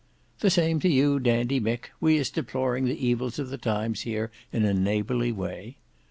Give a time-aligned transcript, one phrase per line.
[0.39, 1.91] "The same to you, Dandy Mick.
[1.99, 5.77] We is deploring the evils of the times here in a neighbourly way."